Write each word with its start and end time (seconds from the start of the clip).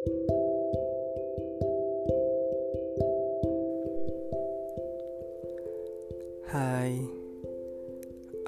Hai, 0.00 0.16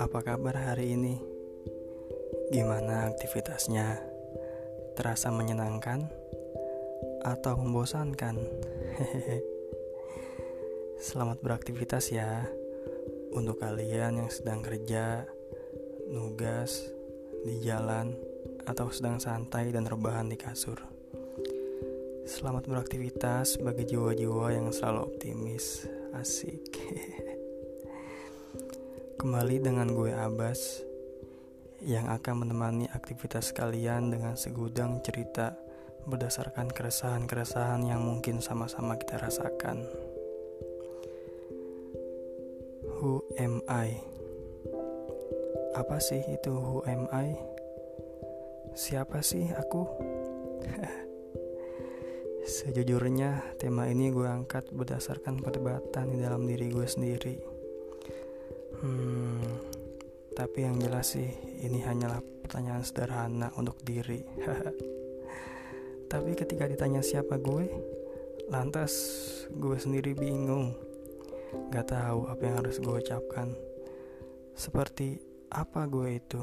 apa 0.00 0.18
kabar 0.24 0.56
hari 0.56 0.96
ini? 0.96 1.20
Gimana 2.48 3.12
aktivitasnya? 3.12 4.00
Terasa 4.96 5.28
menyenangkan 5.28 6.08
atau 7.20 7.61
membosankan? 7.61 8.41
Selamat 11.05 11.37
beraktivitas 11.45 12.09
ya 12.16 12.48
untuk 13.37 13.61
kalian 13.61 14.25
yang 14.25 14.32
sedang 14.32 14.64
kerja, 14.64 15.29
nugas, 16.09 16.89
di 17.45 17.61
jalan, 17.61 18.16
atau 18.64 18.89
sedang 18.89 19.21
santai 19.21 19.69
dan 19.69 19.84
rebahan 19.84 20.32
di 20.32 20.41
kasur. 20.41 20.91
Selamat 22.23 22.70
beraktivitas 22.70 23.59
bagi 23.59 23.83
jiwa-jiwa 23.83 24.55
yang 24.55 24.70
selalu 24.70 25.10
optimis. 25.10 25.91
Asik. 26.15 26.70
Kembali 29.19 29.59
dengan 29.59 29.91
gue 29.91 30.15
Abbas 30.15 30.87
yang 31.82 32.06
akan 32.06 32.46
menemani 32.46 32.87
aktivitas 32.95 33.51
kalian 33.51 34.15
dengan 34.15 34.38
segudang 34.38 35.02
cerita 35.02 35.59
berdasarkan 36.06 36.70
keresahan-keresahan 36.70 37.91
yang 37.91 38.06
mungkin 38.06 38.38
sama-sama 38.38 38.95
kita 39.02 39.18
rasakan. 39.18 39.82
Who 43.02 43.27
am 43.34 43.66
I? 43.66 43.98
Apa 45.74 45.98
sih 45.98 46.23
itu 46.30 46.54
who 46.54 46.87
am 46.87 47.10
I? 47.10 47.34
Siapa 48.79 49.27
sih 49.27 49.51
aku? 49.51 49.82
Sejujurnya, 52.42 53.55
tema 53.55 53.87
ini 53.87 54.10
gue 54.10 54.27
angkat 54.27 54.74
berdasarkan 54.74 55.38
perdebatan 55.38 56.10
di 56.10 56.18
dalam 56.18 56.43
diri 56.43 56.74
gue 56.74 56.82
sendiri. 56.90 57.38
Hmm, 58.82 59.62
tapi 60.35 60.66
yang 60.66 60.74
jelas 60.82 61.15
sih, 61.15 61.30
ini 61.63 61.87
hanyalah 61.87 62.18
pertanyaan 62.43 62.82
sederhana 62.82 63.54
untuk 63.54 63.79
diri. 63.87 64.26
tapi 66.12 66.34
ketika 66.34 66.66
ditanya 66.66 66.98
siapa 66.98 67.38
gue, 67.38 67.70
lantas 68.50 68.91
gue 69.54 69.78
sendiri 69.78 70.19
bingung. 70.19 70.75
Gak 71.70 71.94
tahu 71.94 72.26
apa 72.26 72.43
yang 72.43 72.59
harus 72.59 72.82
gue 72.82 73.06
ucapkan. 73.06 73.54
Seperti 74.59 75.22
apa 75.47 75.87
gue 75.87 76.19
itu? 76.19 76.43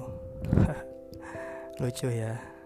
Lucu 1.83 2.07
ya. 2.07 2.58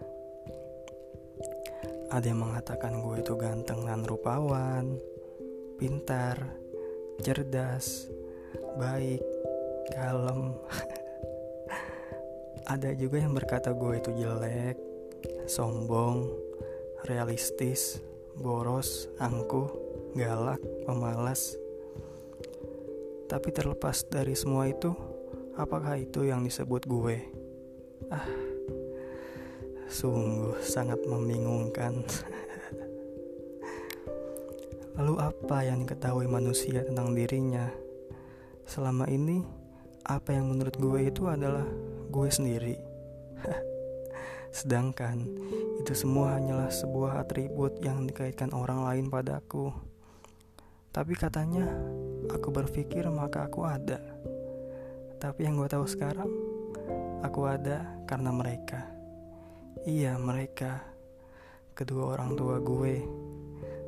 Ada 2.14 2.30
yang 2.30 2.46
mengatakan 2.46 3.02
gue 3.02 3.26
itu 3.26 3.34
ganteng 3.34 3.90
dan 3.90 4.06
rupawan, 4.06 5.02
pintar, 5.82 6.38
cerdas, 7.26 8.06
baik, 8.78 9.26
kalem. 9.90 10.54
Ada 12.74 12.94
juga 12.94 13.18
yang 13.18 13.34
berkata 13.34 13.74
gue 13.74 13.98
itu 13.98 14.14
jelek, 14.14 14.78
sombong, 15.50 16.30
realistis, 17.10 17.98
boros, 18.38 19.10
angkuh, 19.18 19.74
galak, 20.14 20.62
pemalas. 20.86 21.58
Tapi 23.26 23.50
terlepas 23.50 24.06
dari 24.06 24.38
semua 24.38 24.70
itu, 24.70 24.94
apakah 25.58 25.98
itu 25.98 26.30
yang 26.30 26.46
disebut 26.46 26.86
gue? 26.86 27.18
Ah, 28.14 28.53
Sungguh 29.90 30.60
sangat 30.62 31.02
membingungkan. 31.08 32.04
Lalu 34.94 35.16
apa 35.18 35.66
yang 35.66 35.90
diketahui 35.90 36.30
manusia 36.30 36.86
tentang 36.86 37.18
dirinya? 37.18 37.66
Selama 38.70 39.10
ini, 39.10 39.42
apa 40.06 40.38
yang 40.38 40.54
menurut 40.54 40.78
gue 40.78 41.10
itu 41.10 41.26
adalah 41.26 41.66
gue 42.14 42.30
sendiri. 42.30 42.78
Sedangkan 44.54 45.26
itu 45.82 45.98
semua 45.98 46.38
hanyalah 46.38 46.70
sebuah 46.70 47.26
atribut 47.26 47.82
yang 47.82 48.06
dikaitkan 48.06 48.54
orang 48.54 48.86
lain 48.86 49.10
padaku. 49.10 49.74
Tapi 50.94 51.18
katanya, 51.18 51.66
aku 52.30 52.54
berpikir 52.54 53.10
maka 53.10 53.50
aku 53.50 53.66
ada. 53.66 53.98
Tapi 55.18 55.50
yang 55.50 55.58
gue 55.58 55.74
tahu 55.74 55.90
sekarang, 55.90 56.30
aku 57.26 57.50
ada 57.50 57.82
karena 58.06 58.30
mereka. 58.30 58.93
Iya, 59.82 60.22
mereka 60.22 60.86
kedua 61.74 62.14
orang 62.14 62.38
tua 62.38 62.62
gue 62.62 63.02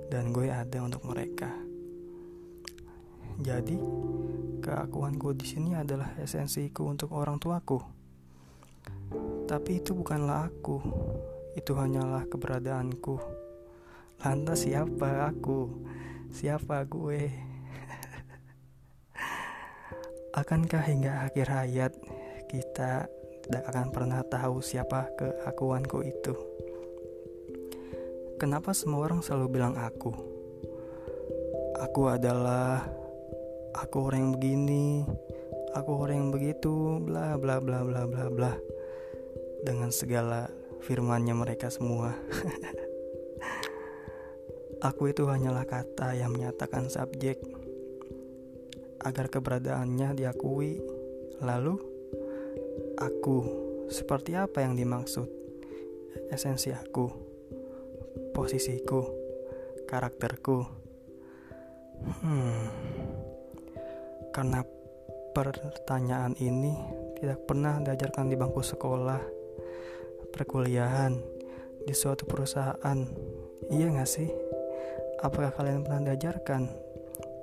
dan 0.10 0.34
gue 0.34 0.50
ada 0.50 0.82
untuk 0.82 1.06
mereka. 1.06 1.54
Jadi, 3.38 3.78
keakuanku 4.66 5.38
di 5.38 5.46
sini 5.46 5.78
adalah 5.78 6.18
esensiku 6.18 6.90
untuk 6.90 7.14
orang 7.14 7.38
tuaku. 7.38 7.78
Tapi 9.46 9.78
itu 9.78 9.94
bukanlah 9.94 10.50
aku, 10.50 10.82
itu 11.54 11.78
hanyalah 11.78 12.26
keberadaanku. 12.26 13.22
Lantas 14.26 14.66
siapa 14.66 15.30
aku? 15.30 15.70
Siapa 16.34 16.82
gue? 16.90 17.30
Akankah 20.42 20.82
hingga 20.82 21.30
akhir 21.30 21.54
hayat 21.54 21.94
kita 22.50 23.06
tidak 23.46 23.62
akan 23.70 23.94
pernah 23.94 24.26
tahu 24.26 24.58
siapa 24.58 25.14
keakuanku 25.14 26.02
itu. 26.02 26.34
Kenapa 28.42 28.74
semua 28.74 29.06
orang 29.06 29.22
selalu 29.22 29.54
bilang 29.54 29.78
aku? 29.78 30.10
Aku 31.78 32.10
adalah 32.10 32.82
aku 33.78 34.10
orang 34.10 34.20
yang 34.26 34.34
begini, 34.34 35.06
aku 35.78 35.92
orang 35.94 36.18
yang 36.26 36.32
begitu, 36.34 36.98
bla 37.06 37.38
bla 37.38 37.62
bla 37.62 37.86
bla 37.86 38.10
bla 38.10 38.34
bla. 38.34 38.52
Dengan 39.62 39.94
segala 39.94 40.50
firmannya 40.82 41.38
mereka 41.38 41.70
semua. 41.70 42.18
aku 44.90 45.14
itu 45.14 45.30
hanyalah 45.30 45.70
kata 45.70 46.18
yang 46.18 46.34
menyatakan 46.34 46.90
subjek 46.90 47.38
agar 49.06 49.30
keberadaannya 49.30 50.18
diakui. 50.18 50.82
Lalu 51.46 51.95
aku. 52.98 53.64
Seperti 53.92 54.34
apa 54.34 54.66
yang 54.66 54.74
dimaksud 54.74 55.30
esensi 56.34 56.74
aku 56.74 57.06
posisiku 58.34 59.06
karakterku? 59.86 60.58
Hmm 62.22 62.96
karena 64.36 64.68
pertanyaan 65.32 66.36
ini 66.44 66.76
tidak 67.16 67.48
pernah 67.48 67.80
diajarkan 67.80 68.28
di 68.28 68.36
bangku 68.36 68.60
sekolah 68.60 69.24
perkuliahan 70.36 71.16
di 71.88 71.96
suatu 71.96 72.28
perusahaan. 72.28 73.00
Iya 73.72 73.96
gak 73.96 74.12
sih? 74.12 74.28
Apakah 75.24 75.56
kalian 75.56 75.88
pernah 75.88 76.12
diajarkan 76.12 76.68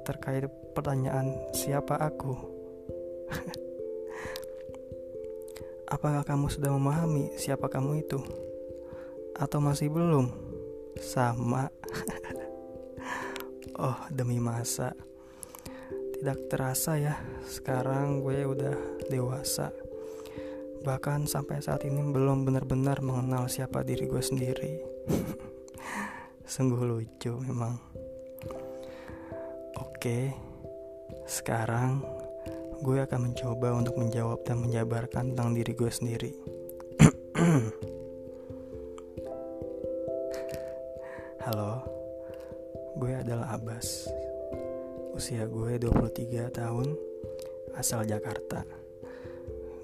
terkait 0.04 0.44
pertanyaan 0.76 1.32
siapa 1.56 1.96
aku 1.96 2.36
Apakah 5.92 6.24
kamu 6.24 6.48
sudah 6.48 6.72
memahami 6.72 7.36
siapa 7.36 7.68
kamu 7.68 8.00
itu? 8.00 8.16
Atau 9.36 9.60
masih 9.60 9.92
belum? 9.92 10.32
Sama. 10.96 11.68
oh, 13.76 14.00
demi 14.08 14.40
masa. 14.40 14.96
Tidak 16.16 16.48
terasa 16.48 16.96
ya, 16.96 17.20
sekarang 17.44 18.24
gue 18.24 18.40
udah 18.40 18.72
dewasa. 19.12 19.68
Bahkan 20.80 21.28
sampai 21.28 21.60
saat 21.60 21.84
ini 21.84 22.00
belum 22.00 22.48
benar-benar 22.48 23.04
mengenal 23.04 23.52
siapa 23.52 23.84
diri 23.84 24.08
gue 24.08 24.24
sendiri. 24.24 24.80
Sungguh 26.56 26.88
lucu 26.88 27.36
memang. 27.36 27.76
Oke, 29.76 30.32
sekarang 31.28 32.21
gue 32.82 32.98
akan 32.98 33.30
mencoba 33.30 33.78
untuk 33.78 33.94
menjawab 33.94 34.42
dan 34.42 34.58
menjabarkan 34.58 35.30
tentang 35.30 35.54
diri 35.54 35.70
gue 35.70 35.86
sendiri. 35.86 36.34
Halo, 41.46 41.78
gue 42.98 43.14
adalah 43.14 43.54
Abbas. 43.54 44.10
Usia 45.14 45.46
gue 45.46 45.78
23 45.78 46.50
tahun, 46.50 46.98
asal 47.78 48.02
Jakarta. 48.02 48.66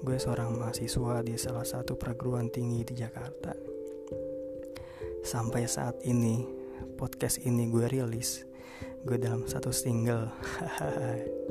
Gue 0.03 0.19
seorang 0.19 0.59
mahasiswa 0.59 1.23
di 1.23 1.39
salah 1.39 1.63
satu 1.63 1.95
perguruan 1.95 2.51
tinggi 2.51 2.83
di 2.83 2.99
Jakarta. 2.99 3.55
Sampai 5.23 5.71
saat 5.71 6.03
ini, 6.03 6.43
podcast 6.99 7.39
ini 7.47 7.63
gue 7.71 7.87
rilis, 7.87 8.43
gue 9.07 9.15
dalam 9.15 9.47
satu 9.47 9.71
single. 9.71 10.35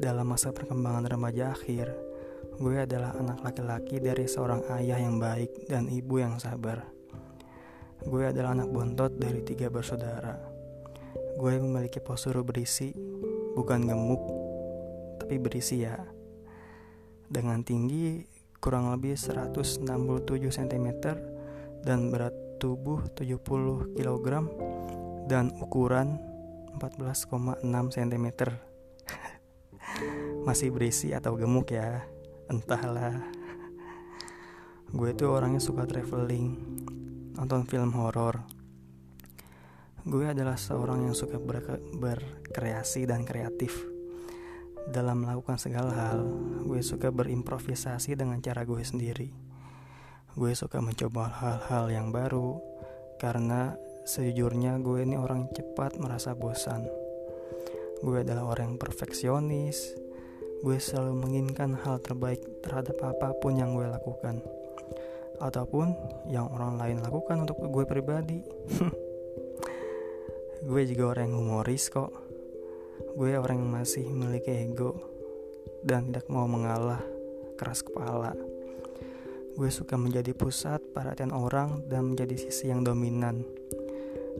dalam 0.00 0.32
masa 0.32 0.48
perkembangan 0.48 1.04
remaja 1.04 1.52
akhir, 1.52 1.92
gue 2.56 2.76
adalah 2.80 3.12
anak 3.20 3.44
laki-laki 3.44 4.00
dari 4.00 4.24
seorang 4.24 4.64
ayah 4.80 4.96
yang 4.96 5.20
baik 5.20 5.68
dan 5.68 5.92
ibu 5.92 6.16
yang 6.16 6.40
sabar. 6.40 6.88
Gue 8.00 8.32
adalah 8.32 8.56
anak 8.56 8.72
bontot 8.72 9.12
dari 9.20 9.44
tiga 9.44 9.68
bersaudara. 9.68 10.40
Gue 11.36 11.60
memiliki 11.60 12.00
postur 12.00 12.40
berisi, 12.40 12.96
bukan 13.52 13.84
gemuk, 13.84 14.22
tapi 15.20 15.36
berisi 15.36 15.84
ya. 15.84 16.00
Dengan 17.28 17.60
tinggi 17.60 18.24
kurang 18.56 18.88
lebih 18.96 19.20
167 19.20 19.84
cm 20.48 20.88
dan 21.84 22.08
berat 22.08 22.32
tubuh 22.56 23.04
70 23.12 23.96
kg 24.00 24.26
dan 25.28 25.52
ukuran 25.60 26.16
14,6 26.80 27.68
cm. 27.68 28.26
Masih 30.50 30.74
berisi 30.74 31.14
atau 31.14 31.38
gemuk 31.38 31.70
ya? 31.70 32.02
Entahlah. 32.50 33.22
Gue 34.90 35.14
tuh 35.14 35.30
orangnya 35.30 35.62
suka 35.62 35.86
traveling, 35.86 36.58
nonton 37.38 37.62
film 37.70 37.94
horor. 37.94 38.42
Gue 40.02 40.26
adalah 40.26 40.58
seorang 40.58 41.06
yang 41.06 41.14
suka 41.14 41.38
ber 41.38 41.78
berkreasi 41.94 43.06
dan 43.06 43.22
kreatif. 43.22 43.78
Dalam 44.90 45.22
melakukan 45.22 45.54
segala 45.54 45.94
hal, 45.94 46.26
gue 46.66 46.82
suka 46.82 47.14
berimprovisasi 47.14 48.18
dengan 48.18 48.42
cara 48.42 48.66
gue 48.66 48.82
sendiri. 48.82 49.30
Gue 50.34 50.58
suka 50.58 50.82
mencoba 50.82 51.30
hal-hal 51.30 51.94
yang 51.94 52.10
baru 52.10 52.58
karena 53.22 53.78
sejujurnya 54.02 54.82
gue 54.82 55.06
ini 55.06 55.14
orang 55.14 55.46
cepat 55.54 55.94
merasa 56.02 56.34
bosan. 56.34 56.90
Gue 58.02 58.26
adalah 58.26 58.50
orang 58.50 58.74
yang 58.74 58.78
perfeksionis. 58.82 59.99
Gue 60.60 60.76
selalu 60.76 61.24
menginginkan 61.24 61.72
hal 61.72 62.04
terbaik 62.04 62.44
terhadap 62.60 63.00
apa 63.00 63.32
pun 63.40 63.56
yang 63.56 63.72
gue 63.72 63.88
lakukan 63.88 64.44
ataupun 65.40 65.96
yang 66.28 66.52
orang 66.52 66.76
lain 66.76 67.00
lakukan 67.00 67.48
untuk 67.48 67.64
gue 67.64 67.84
pribadi. 67.88 68.44
gue 70.70 70.82
juga 70.84 71.16
orang 71.16 71.32
yang 71.32 71.36
humoris 71.40 71.88
kok. 71.88 72.12
Gue 73.16 73.40
orang 73.40 73.64
yang 73.64 73.72
masih 73.72 74.04
memiliki 74.04 74.52
ego 74.52 75.00
dan 75.80 76.12
tidak 76.12 76.28
mau 76.28 76.44
mengalah 76.44 77.00
keras 77.56 77.80
kepala. 77.80 78.36
Gue 79.56 79.72
suka 79.72 79.96
menjadi 79.96 80.36
pusat 80.36 80.84
perhatian 80.92 81.32
orang 81.32 81.88
dan 81.88 82.12
menjadi 82.12 82.36
sisi 82.36 82.68
yang 82.68 82.84
dominan. 82.84 83.48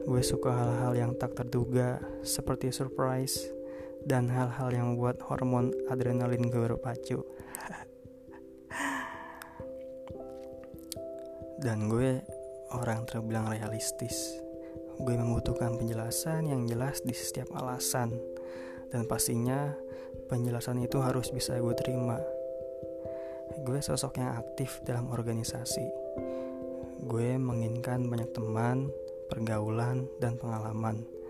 Gue 0.05 0.21
suka 0.21 0.53
hal-hal 0.53 0.93
yang 0.93 1.11
tak 1.17 1.33
terduga 1.33 1.97
seperti 2.21 2.69
surprise 2.69 3.60
dan 4.05 4.29
hal-hal 4.29 4.73
yang 4.73 4.95
membuat 4.95 5.21
hormon 5.25 5.69
adrenalin 5.89 6.49
gue 6.49 6.61
berpacu. 6.73 7.21
Dan 11.63 11.85
gue 11.89 12.25
orang 12.73 13.05
terbilang 13.05 13.51
realistis. 13.53 14.41
Gue 14.97 15.13
membutuhkan 15.17 15.77
penjelasan 15.77 16.49
yang 16.49 16.65
jelas 16.65 17.01
di 17.05 17.13
setiap 17.13 17.53
alasan. 17.53 18.17
Dan 18.89 19.05
pastinya 19.05 19.73
penjelasan 20.27 20.81
itu 20.81 20.97
harus 20.99 21.29
bisa 21.29 21.57
gue 21.61 21.75
terima. 21.77 22.17
Gue 23.61 23.83
sosok 23.83 24.17
yang 24.17 24.33
aktif 24.33 24.81
dalam 24.81 25.11
organisasi. 25.13 25.85
Gue 27.05 27.37
menginginkan 27.37 28.05
banyak 28.09 28.33
teman, 28.33 28.89
pergaulan, 29.29 30.07
dan 30.21 30.37
pengalaman. 30.37 31.20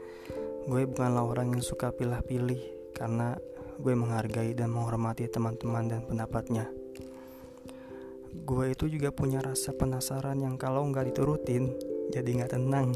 Gue 0.62 0.86
bukanlah 0.86 1.26
orang 1.26 1.58
yang 1.58 1.64
suka 1.66 1.90
pilih-pilih 1.90 2.94
karena 2.94 3.34
gue 3.82 3.94
menghargai 3.98 4.54
dan 4.54 4.70
menghormati 4.70 5.26
teman-teman 5.26 5.90
dan 5.90 6.02
pendapatnya. 6.06 6.70
Gue 8.46 8.78
itu 8.78 8.86
juga 8.86 9.10
punya 9.10 9.42
rasa 9.42 9.74
penasaran 9.74 10.38
yang 10.38 10.62
kalau 10.62 10.86
nggak 10.86 11.10
diturutin 11.10 11.74
jadi 12.14 12.30
nggak 12.30 12.54
tenang. 12.54 12.94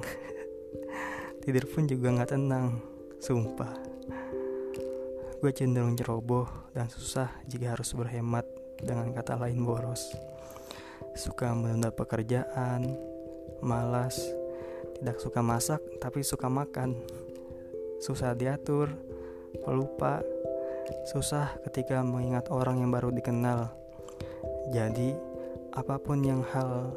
Tidur 1.42 1.66
pun 1.66 1.90
juga 1.90 2.14
nggak 2.14 2.32
tenang 2.38 2.78
sumpah. 3.18 3.74
Gue 5.42 5.50
cenderung 5.50 5.98
ceroboh 5.98 6.46
dan 6.78 6.86
susah 6.86 7.34
jika 7.50 7.74
harus 7.74 7.98
berhemat 7.98 8.46
dengan 8.78 9.10
kata 9.10 9.42
lain 9.42 9.66
boros. 9.66 10.14
Suka 11.18 11.50
menunda 11.58 11.90
pekerjaan 11.90 12.94
malas 13.66 14.22
tidak 15.00 15.18
suka 15.20 15.42
masak 15.42 15.82
tapi 16.00 16.22
suka 16.22 16.48
makan 16.48 16.96
susah 18.00 18.36
diatur 18.36 18.92
pelupa 19.64 20.22
susah 21.10 21.58
ketika 21.66 22.04
mengingat 22.06 22.52
orang 22.54 22.84
yang 22.84 22.94
baru 22.94 23.10
dikenal 23.10 23.86
jadi, 24.66 25.14
apa 25.78 26.02
pun 26.02 26.26
yang 26.26 26.42
hal 26.42 26.90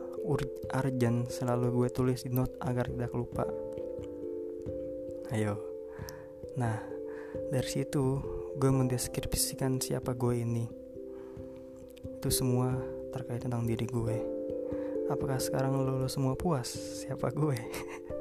urgent 0.73 1.29
selalu 1.29 1.85
gue 1.85 1.89
tulis 1.93 2.25
di 2.25 2.33
note 2.33 2.57
agar 2.65 2.89
tidak 2.89 3.13
lupa. 3.13 3.45
Ayo. 5.29 5.61
Nah, 6.57 6.81
dari 7.53 7.69
situ 7.69 8.25
gue 8.57 8.71
mendeskripsikan 8.73 9.77
siapa 9.85 10.17
gue 10.17 10.41
ini. 10.41 10.65
Itu 12.09 12.33
semua 12.33 12.73
terkait 13.13 13.45
tentang 13.45 13.69
diri 13.69 13.85
gue. 13.85 14.17
Apakah 15.13 15.37
sekarang 15.37 15.77
lo, 15.77 16.05
lo 16.05 16.09
semua 16.09 16.33
puas 16.41 16.73
siapa 17.05 17.29
gue? 17.33 17.57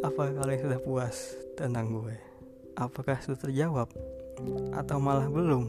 Apa 0.00 0.32
kalian 0.32 0.64
sudah 0.64 0.80
puas 0.80 1.36
tentang 1.60 1.92
gue? 1.92 2.16
Apakah 2.72 3.20
sudah 3.20 3.36
terjawab? 3.36 3.92
Atau 4.72 4.96
malah 4.96 5.28
belum? 5.28 5.68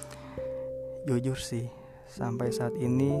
Jujur 1.06 1.36
sih, 1.36 1.68
sampai 2.08 2.48
saat 2.56 2.72
ini 2.80 3.20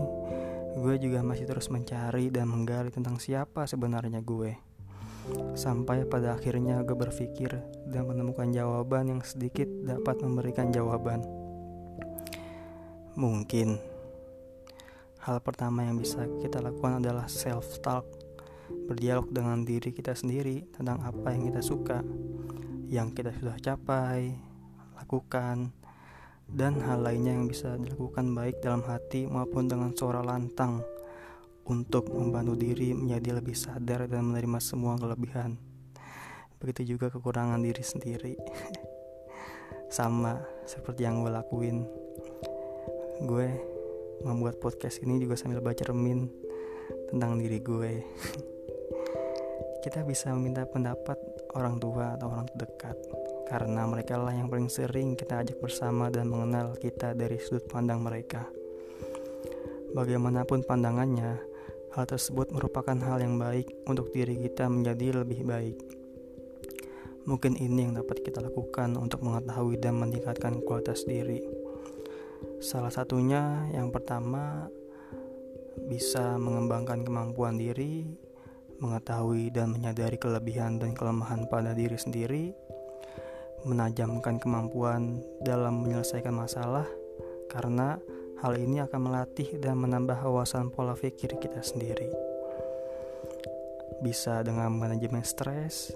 gue 0.80 0.94
juga 0.96 1.20
masih 1.20 1.44
terus 1.44 1.68
mencari 1.68 2.32
dan 2.32 2.48
menggali 2.48 2.88
tentang 2.88 3.20
siapa 3.20 3.68
sebenarnya 3.68 4.24
gue. 4.24 4.56
Sampai 5.52 6.08
pada 6.08 6.40
akhirnya 6.40 6.80
gue 6.88 6.96
berpikir 6.96 7.60
dan 7.84 8.08
menemukan 8.08 8.48
jawaban 8.48 9.12
yang 9.12 9.20
sedikit 9.20 9.68
dapat 9.84 10.24
memberikan 10.24 10.72
jawaban. 10.72 11.20
Mungkin 13.12 13.76
hal 15.20 15.44
pertama 15.44 15.84
yang 15.84 16.00
bisa 16.00 16.24
kita 16.40 16.64
lakukan 16.64 17.04
adalah 17.04 17.28
self-talk, 17.28 18.08
berdialog 18.88 19.28
dengan 19.32 19.64
diri 19.64 19.92
kita 19.92 20.12
sendiri 20.16 20.68
tentang 20.72 21.00
apa 21.04 21.32
yang 21.32 21.48
kita 21.52 21.60
suka, 21.60 22.00
yang 22.88 23.12
kita 23.12 23.32
sudah 23.36 23.56
capai, 23.60 24.32
lakukan, 24.96 25.72
dan 26.48 26.80
hal 26.80 27.04
lainnya 27.04 27.36
yang 27.36 27.44
bisa 27.44 27.76
dilakukan 27.76 28.32
baik 28.32 28.64
dalam 28.64 28.80
hati 28.80 29.28
maupun 29.28 29.68
dengan 29.68 29.92
suara 29.92 30.24
lantang 30.24 30.80
untuk 31.68 32.08
membantu 32.08 32.56
diri 32.56 32.96
menjadi 32.96 33.36
lebih 33.36 33.52
sadar 33.52 34.08
dan 34.08 34.32
menerima 34.32 34.56
semua 34.56 34.96
kelebihan. 34.96 35.60
Begitu 36.58 36.96
juga 36.96 37.12
kekurangan 37.12 37.60
diri 37.60 37.84
sendiri. 37.84 38.34
Sama 39.96 40.40
seperti 40.64 41.04
yang 41.04 41.20
gue 41.20 41.32
lakuin. 41.32 41.84
Gue 43.28 43.48
membuat 44.24 44.58
podcast 44.58 44.98
ini 45.04 45.22
juga 45.22 45.38
sambil 45.38 45.62
baca 45.62 45.84
remin 45.86 46.26
tentang 47.12 47.38
diri 47.38 47.58
gue. 47.62 47.92
Kita 49.88 50.04
bisa 50.04 50.36
meminta 50.36 50.68
pendapat 50.68 51.16
orang 51.56 51.80
tua 51.80 52.12
atau 52.12 52.28
orang 52.28 52.44
terdekat 52.52 52.92
karena 53.48 53.88
mereka 53.88 54.20
lah 54.20 54.36
yang 54.36 54.52
paling 54.52 54.68
sering 54.68 55.16
kita 55.16 55.40
ajak 55.40 55.64
bersama 55.64 56.12
dan 56.12 56.28
mengenal 56.28 56.76
kita 56.76 57.16
dari 57.16 57.40
sudut 57.40 57.64
pandang 57.72 58.04
mereka. 58.04 58.44
Bagaimanapun 59.96 60.68
pandangannya, 60.68 61.40
hal 61.96 62.04
tersebut 62.04 62.52
merupakan 62.52 63.00
hal 63.00 63.24
yang 63.24 63.40
baik 63.40 63.64
untuk 63.88 64.12
diri 64.12 64.36
kita 64.36 64.68
menjadi 64.68 65.24
lebih 65.24 65.48
baik. 65.48 65.80
Mungkin 67.24 67.56
ini 67.56 67.88
yang 67.88 67.96
dapat 67.96 68.20
kita 68.20 68.44
lakukan 68.44 68.92
untuk 68.92 69.24
mengetahui 69.24 69.80
dan 69.80 69.96
meningkatkan 69.96 70.60
kualitas 70.68 71.08
diri. 71.08 71.40
Salah 72.60 72.92
satunya 72.92 73.72
yang 73.72 73.88
pertama 73.88 74.68
bisa 75.88 76.36
mengembangkan 76.36 77.08
kemampuan 77.08 77.56
diri, 77.56 78.27
mengetahui 78.78 79.50
dan 79.50 79.74
menyadari 79.74 80.16
kelebihan 80.18 80.78
dan 80.78 80.94
kelemahan 80.94 81.50
pada 81.50 81.74
diri 81.74 81.98
sendiri, 81.98 82.54
menajamkan 83.66 84.38
kemampuan 84.38 85.18
dalam 85.42 85.82
menyelesaikan 85.82 86.30
masalah 86.30 86.86
karena 87.50 87.98
hal 88.38 88.54
ini 88.54 88.78
akan 88.86 89.10
melatih 89.10 89.58
dan 89.58 89.82
menambah 89.82 90.14
wawasan 90.22 90.70
pola 90.70 90.94
pikir 90.94 91.38
kita 91.42 91.58
sendiri. 91.58 92.10
Bisa 93.98 94.46
dengan 94.46 94.70
manajemen 94.70 95.26
stres, 95.26 95.90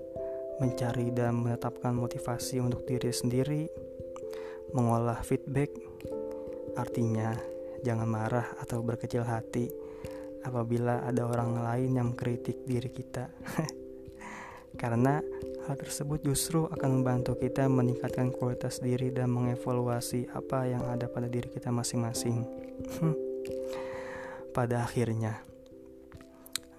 mencari 0.59 1.15
dan 1.15 1.39
menetapkan 1.39 1.95
motivasi 1.95 2.59
untuk 2.59 2.83
diri 2.83 3.15
sendiri, 3.15 3.71
mengolah 4.75 5.23
feedback, 5.23 5.71
artinya 6.75 7.39
jangan 7.87 8.11
marah 8.11 8.47
atau 8.59 8.83
berkecil 8.83 9.23
hati 9.23 9.82
apabila 10.43 11.07
ada 11.07 11.23
orang 11.25 11.63
lain 11.63 11.91
yang 11.99 12.07
mengkritik 12.15 12.67
diri 12.67 12.91
kita. 12.91 13.31
Karena 14.81 15.21
Hal 15.63 15.79
tersebut 15.79 16.27
justru 16.27 16.67
akan 16.67 16.91
membantu 17.01 17.39
kita 17.39 17.71
meningkatkan 17.71 18.35
kualitas 18.35 18.83
diri 18.83 19.15
dan 19.15 19.31
mengevaluasi 19.31 20.27
apa 20.35 20.67
yang 20.67 20.83
ada 20.91 21.07
pada 21.07 21.31
diri 21.31 21.47
kita 21.47 21.71
masing-masing. 21.71 22.43
pada 24.57 24.83
akhirnya, 24.83 25.39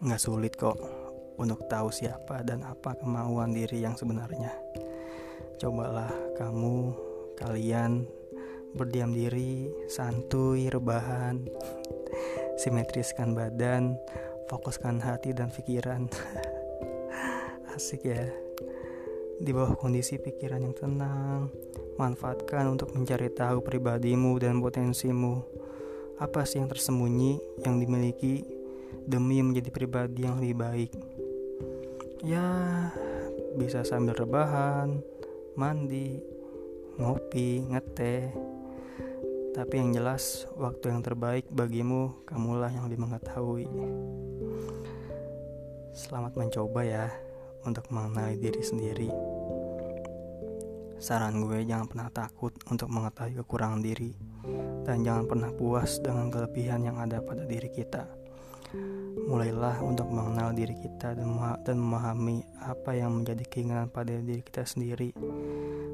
Nggak 0.03 0.19
sulit 0.19 0.59
kok 0.59 0.75
untuk 1.39 1.63
tahu 1.71 1.95
siapa 1.95 2.43
dan 2.43 2.67
apa 2.67 2.99
kemauan 2.99 3.55
diri 3.55 3.87
yang 3.87 3.95
sebenarnya. 3.95 4.51
Cobalah 5.63 6.11
kamu, 6.35 6.91
kalian 7.39 8.03
berdiam 8.75 9.15
diri, 9.15 9.71
santuy, 9.87 10.67
rebahan, 10.67 11.39
simetriskan 12.63 13.35
badan, 13.35 13.99
fokuskan 14.47 15.03
hati 15.03 15.35
dan 15.35 15.51
pikiran. 15.51 16.07
Asik 17.75 18.07
ya. 18.07 18.23
Di 19.43 19.51
bawah 19.51 19.75
kondisi 19.75 20.15
pikiran 20.15 20.63
yang 20.63 20.71
tenang, 20.71 21.51
manfaatkan 21.99 22.71
untuk 22.71 22.95
mencari 22.95 23.27
tahu 23.27 23.59
pribadimu 23.59 24.39
dan 24.39 24.63
potensimu. 24.63 25.43
Apa 26.23 26.47
sih 26.47 26.63
yang 26.63 26.71
tersembunyi 26.71 27.59
yang 27.67 27.83
dimiliki 27.83 28.47
demi 29.03 29.43
menjadi 29.43 29.67
pribadi 29.67 30.23
yang 30.23 30.39
lebih 30.39 30.55
baik? 30.55 30.91
Ya, 32.23 32.47
bisa 33.59 33.83
sambil 33.83 34.15
rebahan, 34.15 35.03
mandi, 35.59 36.23
ngopi, 36.95 37.67
ngeteh. 37.67 38.31
Tapi 39.53 39.77
yang 39.77 39.93
jelas, 39.93 40.49
waktu 40.57 40.89
yang 40.89 41.05
terbaik 41.05 41.45
bagimu, 41.53 42.25
kamulah 42.25 42.73
yang 42.73 42.89
lebih 42.89 43.05
mengetahui. 43.05 43.69
Selamat 45.93 46.33
mencoba 46.33 46.81
ya 46.81 47.05
untuk 47.61 47.85
mengenali 47.93 48.41
diri 48.41 48.65
sendiri. 48.65 49.09
Saran 50.97 51.45
gue 51.45 51.61
jangan 51.69 51.85
pernah 51.85 52.09
takut 52.09 52.49
untuk 52.65 52.89
mengetahui 52.89 53.45
kekurangan 53.45 53.85
diri 53.85 54.17
dan 54.89 55.05
jangan 55.05 55.29
pernah 55.29 55.53
puas 55.53 56.01
dengan 56.01 56.33
kelebihan 56.33 56.89
yang 56.89 56.97
ada 56.97 57.21
pada 57.21 57.45
diri 57.45 57.69
kita. 57.69 58.09
Mulailah 59.29 59.85
untuk 59.85 60.09
mengenal 60.09 60.57
diri 60.57 60.73
kita 60.73 61.13
dan 61.61 61.77
memahami 61.77 62.41
apa 62.57 62.97
yang 62.97 63.21
menjadi 63.21 63.45
keinginan 63.45 63.85
pada 63.93 64.17
diri 64.17 64.41
kita 64.41 64.65
sendiri. 64.65 65.13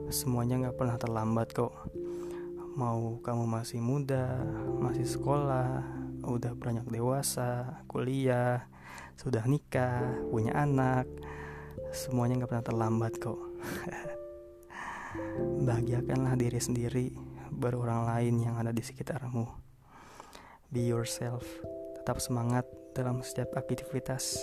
Semuanya 0.07 0.71
gak 0.71 0.79
pernah 0.79 0.95
terlambat 0.95 1.51
kok. 1.51 1.75
Mau 2.79 3.19
kamu 3.19 3.43
masih 3.43 3.83
muda, 3.83 4.39
masih 4.79 5.03
sekolah, 5.03 5.83
udah 6.23 6.55
banyak 6.55 6.87
dewasa, 6.87 7.83
kuliah, 7.91 8.71
sudah 9.19 9.43
nikah, 9.43 10.15
punya 10.31 10.55
anak, 10.55 11.03
semuanya 11.91 12.39
gak 12.39 12.55
pernah 12.55 12.67
terlambat 12.71 13.13
kok. 13.19 13.35
Bahagiakanlah 15.67 16.39
diri 16.39 16.59
sendiri 16.63 17.11
baru 17.51 17.83
orang 17.83 18.01
lain 18.15 18.35
yang 18.47 18.55
ada 18.55 18.71
di 18.71 18.79
sekitarmu. 18.79 19.43
Be 20.71 20.87
yourself 20.87 21.43
tetap 21.99 22.23
semangat 22.23 22.63
dalam 22.95 23.19
setiap 23.19 23.59
aktivitas. 23.59 24.39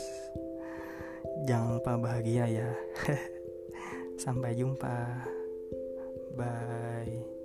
Jangan 1.48 1.80
lupa 1.80 1.96
bahagia 1.96 2.44
ya. 2.52 2.68
Sampai 4.22 4.60
jumpa. 4.60 5.24
Bye 6.36 7.35